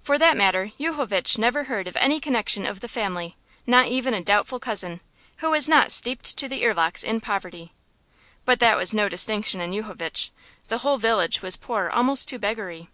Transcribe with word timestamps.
For 0.00 0.16
that 0.16 0.36
matter, 0.36 0.70
Yuchovitch 0.78 1.38
never 1.38 1.64
heard 1.64 1.88
of 1.88 1.96
any 1.96 2.20
connection 2.20 2.66
of 2.66 2.78
the 2.78 2.86
family, 2.86 3.36
not 3.66 3.88
even 3.88 4.14
a 4.14 4.22
doubtful 4.22 4.60
cousin, 4.60 5.00
who 5.38 5.50
was 5.50 5.68
not 5.68 5.90
steeped 5.90 6.36
to 6.36 6.48
the 6.48 6.62
earlocks 6.64 7.02
in 7.02 7.20
poverty. 7.20 7.72
But 8.44 8.60
that 8.60 8.76
was 8.76 8.94
no 8.94 9.08
distinction 9.08 9.60
in 9.60 9.72
Yuchovitch; 9.72 10.30
the 10.68 10.78
whole 10.86 10.98
village 10.98 11.42
was 11.42 11.56
poor 11.56 11.88
almost 11.90 12.28
to 12.28 12.38
beggary. 12.38 12.90